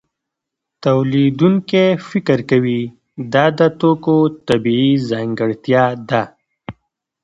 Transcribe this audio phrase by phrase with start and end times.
[0.83, 2.81] تولیدونکی فکر کوي
[3.33, 6.23] دا د توکو طبیعي ځانګړتیا ده